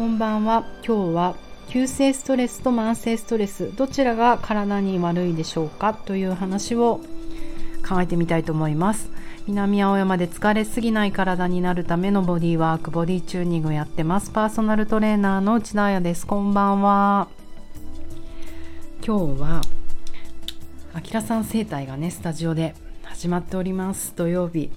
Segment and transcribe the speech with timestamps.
[0.00, 0.64] こんばんは。
[0.82, 1.36] 今日は
[1.68, 5.92] 急性ストレスと慢性ストレスどちらが体に悪いでしょうか？
[5.92, 7.02] という話を
[7.86, 9.10] 考えてみたいと思います。
[9.46, 14.30] 南青山で疲れすぎない体になるためのボディワークボディチューニングをやってます。
[14.30, 16.26] パーソナルトレーナーの内田彩です。
[16.26, 17.28] こんばんは。
[19.06, 19.60] 今日は
[20.94, 24.14] あきらさん生態がねスタジオで始まっております。
[24.16, 24.70] 土曜日。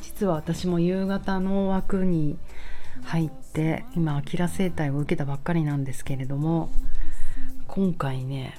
[0.00, 2.36] 実は私も夕方の枠に
[3.04, 6.70] 入って今アキラ生態を受けたばっかりなんですけれども
[7.66, 8.58] 今回ね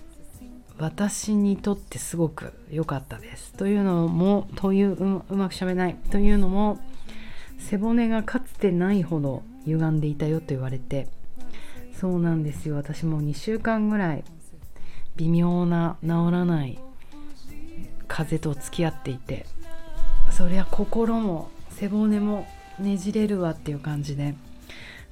[0.78, 3.54] 私にとってすごく良かったです。
[3.54, 5.96] というのもといううまくしゃべれない。
[6.10, 6.80] というのも
[7.60, 11.08] 背骨がかつてないほど歪んでいたよと言われて
[11.94, 12.76] そうなんですよ。
[12.76, 14.24] 私も2週間ぐらい
[15.16, 16.80] 微妙な治らない
[18.08, 19.46] 風と付き合っていて
[20.32, 22.48] そりゃ心も背骨も
[22.80, 24.36] ねじれるわっていう感じで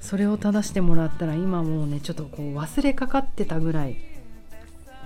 [0.01, 3.97] それを正してもらったら今もうねちょっとこう忘れかかってたぐらい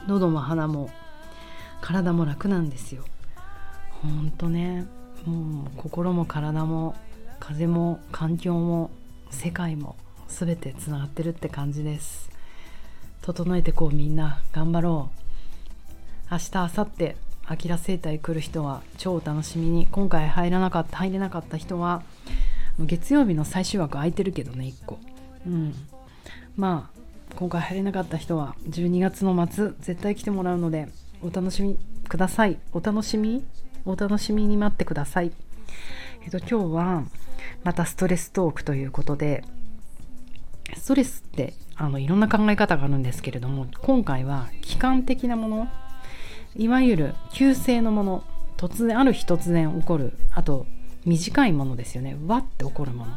[0.08, 0.90] 喉も鼻も
[1.82, 3.04] 体も楽なんですよ。
[4.02, 4.88] ほんとね
[5.26, 6.96] もう心も体も
[7.40, 8.90] 風も環境も
[9.30, 9.96] 世界も
[10.28, 12.32] 全てつながってるって感じです。
[13.22, 15.12] 整えてこうみんな頑張ろ
[16.30, 16.32] う。
[16.32, 17.16] 明日明後日
[17.48, 19.88] アキラ生態来る人は超楽しみに。
[19.88, 22.02] 今回入らなかった入れなかった人は
[22.80, 25.00] 月曜日の最終枠空いてるけどね1個。
[25.46, 25.74] うん。
[26.56, 30.88] まあ今回入れなかった人は12月の末絶対来てもらうので
[31.22, 32.58] お楽しみください。
[32.74, 33.44] お楽しみ？
[33.86, 35.32] お楽しみに待ってください。
[36.24, 37.04] えっと今日は
[37.64, 39.44] またストレストークということで
[40.76, 45.68] ストレスってあのいろんな考え方があるんですけれども今回は期間的なもの
[46.56, 48.24] いわゆる急性のもの
[48.58, 50.66] 突然ある日突然起こるあと
[51.06, 52.18] 短いものですよね。
[52.28, 53.14] わって起こるもの。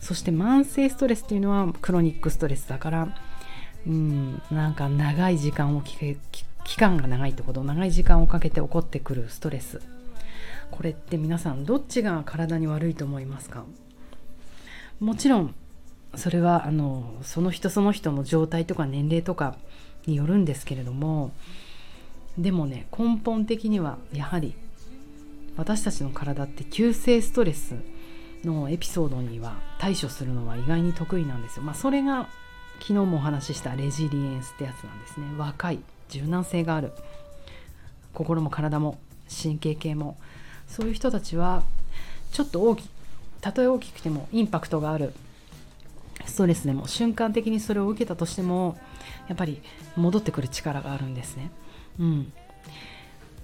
[0.00, 3.16] そして慢性ストレスっていうのはクロニックストレスだから
[3.86, 6.16] うんなんか長い時間を期
[6.76, 7.62] 間が長いってこと。
[7.62, 9.82] 長い時間をかけて起こってくるストレス。
[10.70, 13.64] これって皆さんどっちが体に悪いと思いますか？
[15.00, 15.54] もちろん
[16.14, 19.56] それはあのその人その人の状態とか年齢とか
[20.06, 21.32] によるんですけれども
[22.38, 24.54] でもね根本的にはやはり
[25.56, 27.74] 私たちの体って急性ストレス
[28.44, 31.62] のエピソードには対処するのは意外に得意なんですよ。
[31.62, 32.28] まあ、それが
[32.80, 35.26] 昨日もお話ししたレジリエンスってやつなんですね。
[35.36, 36.92] 若い柔軟性がある
[38.14, 38.98] 心も体も
[39.42, 40.16] 神経系も
[40.66, 41.62] そういう人たちは
[42.32, 42.88] ちょっと大き
[43.40, 45.12] たとえ大きくてもインパクトがある
[46.26, 48.78] ストレスでも瞬間的にそれを受けたとしても
[49.28, 49.60] やっぱり
[49.96, 51.50] 戻ってくる力があるんですね。
[51.98, 52.32] うん、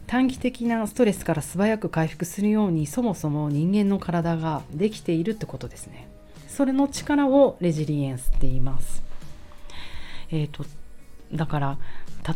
[0.06, 6.08] 短期的なストレスから素早く回復するようにそもそも人間の体ができているってことですね。
[6.48, 9.02] それの力をレジリエンスって言います。
[10.30, 10.64] えーと、
[11.32, 11.78] だから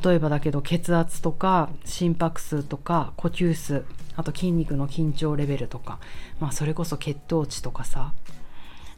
[0.04, 3.84] 例えばだけど血圧とか心拍数とか呼吸数
[4.16, 5.98] あと筋肉の緊張レベルとか、
[6.38, 8.12] まあ、それこそ血糖値とかさ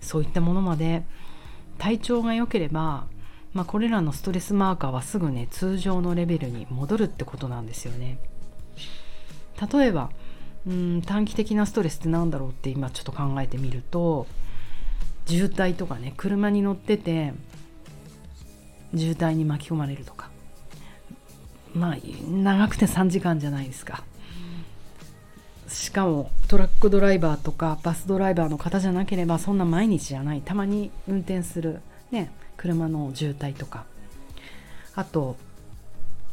[0.00, 1.04] そういったものまで
[1.78, 3.06] 体調が良ければ
[3.54, 8.19] まあ、これらのストレスマーカーはすぐね通常のレベルに戻るってことなんですよね。
[9.70, 10.10] 例えば
[10.66, 14.26] うん短期的なストレスって何だろうって今ちょっと考えてみると
[15.26, 17.32] 渋滞とかね車に乗ってて
[18.96, 20.30] 渋滞に巻き込まれるとか。
[21.74, 21.96] まあ
[22.30, 24.04] 長くて3時間じゃないですか。
[25.68, 30.42] しかもトラックドライバーとかバスドライバーの方じゃなければそんな毎日じゃない。
[30.42, 31.80] たまに運転する
[32.10, 33.86] ね車の渋滞とか。
[34.94, 35.36] あと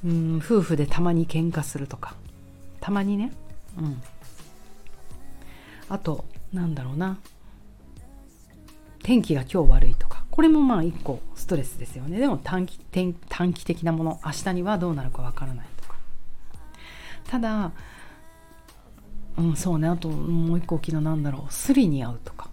[0.04, 2.16] うん夫婦でたまに喧嘩するとか。
[2.90, 3.32] たまにね。
[3.78, 4.02] うん。
[5.90, 7.20] あとなんだろうな。
[9.04, 10.26] 天気が今日悪いとか。
[10.32, 12.18] これもまあ一個ストレスですよね。
[12.18, 12.80] でも短期
[13.30, 14.20] 短期的なもの。
[14.26, 15.96] 明日にはどうなるかわからないとか。
[17.26, 17.72] ただ
[19.38, 19.88] うんそうね。
[19.88, 21.54] あともう一個大きなんだろう。
[21.54, 22.50] スリに合うとか。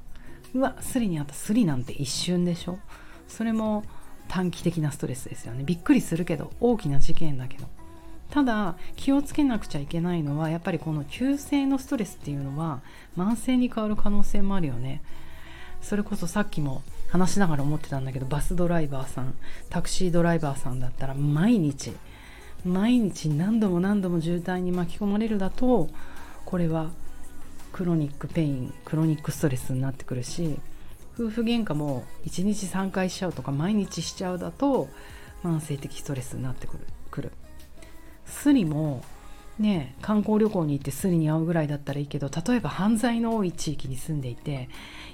[0.53, 2.79] うわスリに合ったスリなんて一瞬でしょ。
[3.27, 3.85] それも
[4.29, 5.65] 短期的なストレスですよね。
[5.65, 7.76] びっくりするけど大きな事件だけど。
[8.31, 12.81] ただ気をつけなくちゃいけないのはやっぱりこの急性のストレスっていうのは
[13.17, 15.03] 慢性に変わる可能性もあるよね。
[15.83, 19.35] それこそさっきも話しながら思ってたんだけどバスドライバーさん
[19.71, 21.93] タクシードライバーさんだったら毎日
[22.65, 25.89] 毎日何度も何度も渋滞に巻き込まれるだと
[26.45, 26.91] これは
[27.73, 30.59] クロニックペインクロニックストレスになってくるし
[31.15, 34.89] 夫婦喧嘩も1日3回しちゃうとか毎日しちゃうだと
[35.45, 37.33] 慢性的ストレスになってくるくる。
[38.27, 39.03] スリも
[39.59, 44.69] ね観光旅行に行ってスリに会うぐらいだったらいいけど例えば犯罪の多い地域に住んでいて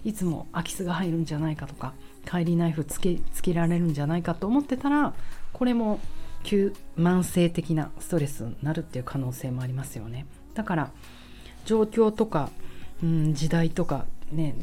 [0.05, 1.93] いつも空き巣が入るんじゃないかとか
[2.29, 5.14] 帰りナイフつけつけられるんじゃないかと思ってたら
[5.53, 6.00] これも
[6.43, 10.26] 急慢性的なストレスになるっていう可能性もありますよね。
[10.55, 10.91] だから
[11.65, 12.50] 状況とか、
[13.03, 14.56] うん、時代とかね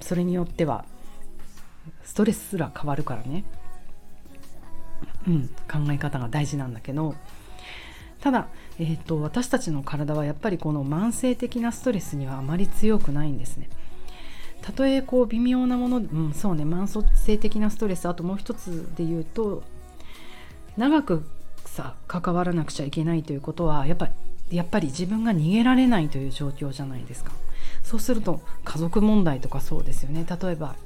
[0.00, 0.84] それによっては
[2.02, 3.44] ストレスすら変わるからね、
[5.26, 7.14] うん、考え方が大事なんだけど
[8.24, 8.48] ただ、
[8.78, 13.68] えーと、私たちの体はやっぱりこの慢性的なストレスにはあまり強くないんですね。
[14.62, 19.62] たとえこう微妙なもの、うん、そうね慢性的なストレスあともう一つで言うと
[20.78, 21.26] 長く
[21.66, 24.08] さ関わらなくちゃいけないということはやっぱ
[24.50, 27.32] やっぱり自分が逃げられないという状況じゃないですか。
[27.82, 30.24] そうすると家族問題とかそうですよね。
[30.24, 30.76] 例えば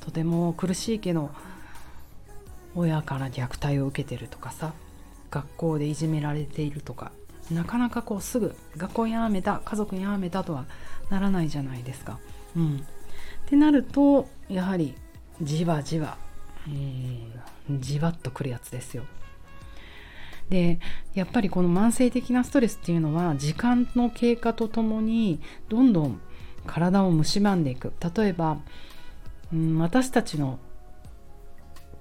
[0.00, 1.30] とても苦しいけど
[2.74, 4.72] 親から虐待を受けてるとかさ。
[5.30, 7.12] 学校でいじめられているとか
[7.50, 10.66] なかなかこうすぐ学校やめた家族やめたとは
[11.10, 12.18] ならないじゃないですか。
[12.56, 12.80] うん、っ
[13.46, 14.94] てなるとやはり
[15.40, 16.18] じわじわ
[16.66, 16.70] う
[17.72, 19.04] んじわっとくるやつですよ。
[20.50, 20.78] で
[21.14, 26.20] やっぱりこの慢性的なストレスっていうのは時間の経過とともにどんどん
[26.66, 28.58] 体を蝕んでいく例えば、
[29.52, 30.58] うん、私たちの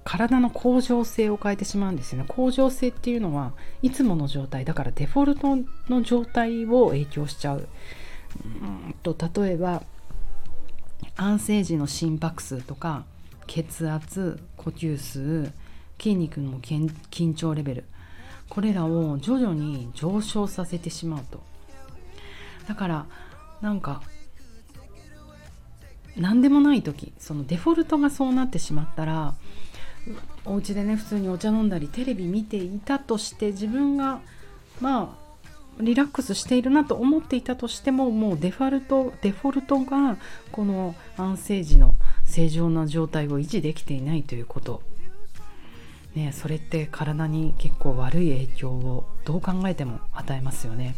[0.08, 2.26] 体の恒常性を変えてしまうんですよね。
[2.30, 3.52] 恒常性っていうのは
[3.82, 5.58] いつもの状態だからデフォルト
[5.90, 7.68] の状態を影響しちゃう。
[8.46, 9.14] うんと
[9.44, 9.84] 例えば
[11.18, 13.04] 安静時の心拍数とか
[13.48, 15.52] 血圧呼吸数
[16.00, 17.84] 筋肉の緊張レベル
[18.48, 21.44] これらを徐々に上昇させてしまうと。
[22.66, 23.06] だから
[23.60, 24.02] なんか
[26.16, 29.36] 何でもない時そのデフォルトがそうなってしまったら
[30.46, 34.20] お家でね普通にお茶飲んだりテレビ見ていたとして自分が
[34.80, 35.28] まあ
[35.80, 40.18] リラックスしているなと思っていたとしてももうデファルトデフォルトが
[40.52, 41.94] この安静時の
[42.26, 44.82] 正常な状態を維持できていないということ。
[46.16, 50.96] ねそれって体に結構悪い影響をどう考えても与えますよね。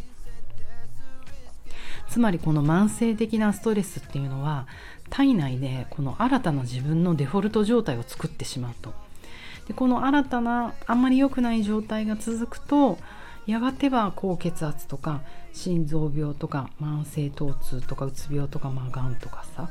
[2.10, 4.68] つまりこの慢性的なストレスっていうのは
[5.10, 8.94] 体内でこの新たな自分のデフォルト状態を作ってしまうと
[9.68, 12.98] でこの新たなあんまり良くない状態が続くと
[13.46, 15.22] やがては高血圧とか
[15.54, 19.70] 心臓病とか慢性疼痛とかうつ病とかまあがんとかさ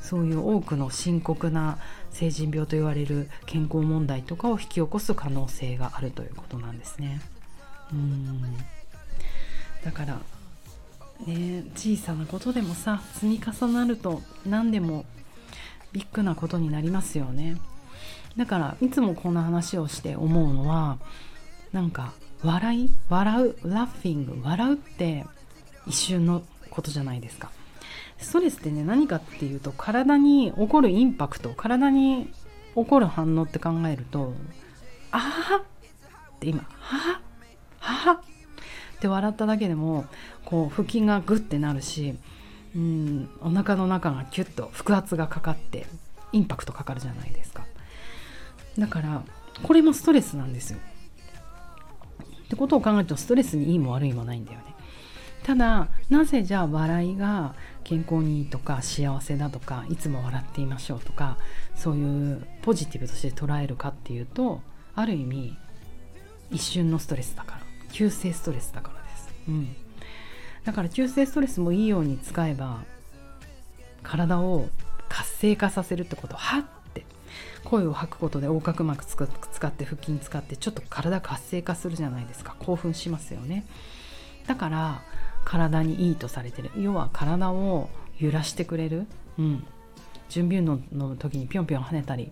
[0.00, 1.78] そういう多くの深刻な
[2.10, 7.20] 成人病と言われる健康問題とかを引き起こす可能性があるということなんですね。
[7.92, 8.56] うん
[9.84, 10.20] だから
[11.26, 15.04] ね小さなことでもさ積み重なると何でも
[15.92, 17.60] ビッグなことになりますよね。
[18.36, 20.98] だからいつもこんな話をして思うのは
[21.72, 22.12] なんか
[22.42, 25.26] 笑い笑うラッフィング笑うって
[25.86, 27.50] 一瞬のことじゃないですか。
[28.18, 32.32] ストレスってね何かっていうと体に起こるインパクト体に
[32.74, 34.32] 起こる反応って考えると
[35.10, 35.18] あ
[35.50, 37.20] あって今は
[37.80, 38.22] はは
[39.02, 40.04] って笑っただけでも
[40.44, 42.14] こう腹筋がグッてなるし
[42.76, 45.86] うんお腹の中がキュッと腹圧がかかって
[46.30, 47.66] インパクトかかるじゃないですか。
[48.78, 49.22] だから
[49.62, 50.78] これもストレスなんですよ。
[52.44, 54.64] ってことを考えるとストレスにいいも悪いもないんだよね。
[55.42, 61.36] ただなぜじゃあ笑いが健康にいいとか幸せだとかいつも笑っていましょうとか
[61.74, 64.62] そういうポジティブとして捉えるかっていうと
[64.94, 65.58] ある意味
[66.52, 67.72] 一瞬のストレスだから。
[67.92, 69.01] 急性ストレスだから、
[69.48, 69.76] うん、
[70.64, 72.82] だから急性ストレスもいいように使えば
[74.02, 74.68] 体を
[75.08, 76.36] 活性化させるってこと。
[76.36, 77.04] はって。
[77.64, 79.28] 声を吐くことで横隔膜使っ
[79.70, 82.56] て腹筋使ってちょっと体活性化するじゃないですか。
[82.58, 83.64] 興奮しますよね。
[84.46, 85.02] だから
[85.44, 86.70] 体にいいとされてる。
[86.76, 89.06] 要は体を揺らしてくれる、
[89.38, 89.64] うん、
[90.28, 92.30] 準備運動の時にぴょんぴょん跳ねたり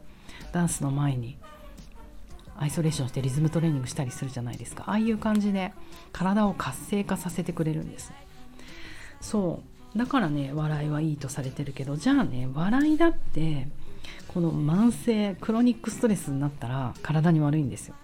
[0.53, 1.37] ダンスの前に
[2.61, 4.85] アイソレーションしてリズムトレーニングしたりするじゃないですか。
[4.87, 5.73] ああいう感じで
[6.13, 8.17] 体を活性化させてくれるんですね。
[9.21, 9.63] そ
[9.95, 9.99] う。
[9.99, 13.67] だからね笑いはいいとされてるけどじゃあね笑いだって
[14.29, 17.95] この慢性クロニックストレスになったら体に悪いんですよ。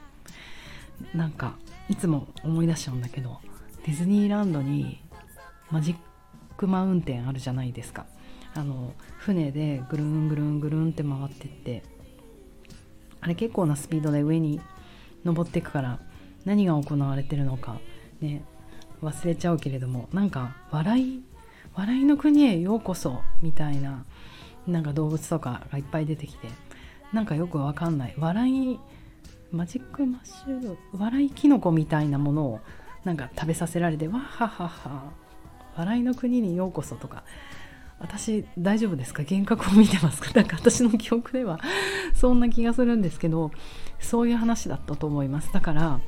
[1.15, 1.55] なんか
[1.91, 3.39] いつも思い出しちゃうんだけど
[3.85, 5.01] ディズニーランドに
[5.71, 5.97] マジッ
[6.57, 8.07] クマウンテンあるじゃないですか。
[8.55, 11.83] あの船でぐるんぐるんぐるんって回ってって
[13.27, 14.61] あれ結構なスピードで上に
[15.25, 15.99] 登っていくから
[16.45, 17.81] 何が行われてるのか
[18.21, 18.45] ね
[19.03, 21.25] 忘れちゃうけれどもなんか笑い
[21.75, 24.05] 笑いの国へようこそみたいな
[24.69, 26.47] なんか動物とかがいっぱい出てきて
[27.13, 28.15] なんかよくわかんない。
[28.17, 28.79] 笑い
[29.51, 32.61] マジックマッシュル笑いキノコみたいなものを
[33.03, 35.11] なんか食べさせられてわははは
[35.77, 37.25] 笑いの国にようこそとか
[37.99, 39.23] 私大丈夫ですか？
[39.23, 40.31] 幻覚を見てますか？
[40.35, 41.59] なんか私の記憶では
[42.15, 43.51] そんな気がするんですけど
[44.01, 45.53] そういう話だったと思います。
[45.53, 46.01] だから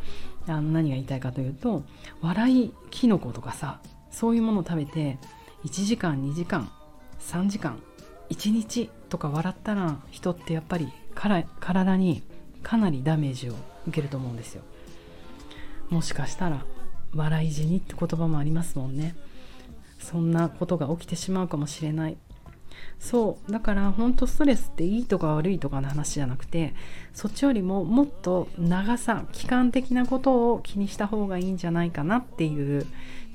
[0.47, 1.83] あの何が言いたいかというと
[2.21, 3.81] 笑いキノコとかさ
[4.11, 5.19] そういうものを食べて
[5.65, 6.71] 1時間2時間
[7.21, 7.81] 3時間
[8.31, 12.23] 1日とか笑ったら人ってやっぱり体に
[12.63, 13.55] かなりダメージを
[13.87, 14.63] 受けると思うんですよ。
[15.91, 16.65] もしかしたら
[17.15, 19.17] 笑い死にって言葉もありますもんね。
[19.99, 22.17] そんなことが起きてしまうかもしれない。
[22.99, 23.53] そう。
[23.53, 26.75] だから本当ストレスっていいとか悪いとかの話じゃなくて
[27.13, 32.87] そっちよりももっと長さ期間的なことを気にした方がいいんじゃないかなっていう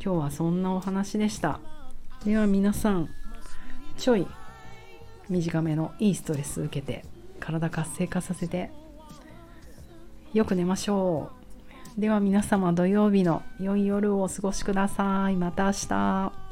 [0.04, 1.60] 今日はそんなお話でした。
[2.26, 3.10] では皆さん
[3.98, 4.28] ちょい
[5.30, 7.06] 短めのいいストレス受けて
[7.40, 8.72] 体活性化させて
[10.34, 11.32] よく寝ましょ
[11.98, 12.02] う。
[12.02, 15.36] では皆様土曜日の良い夜をお過ごしください。
[15.36, 16.43] また明日。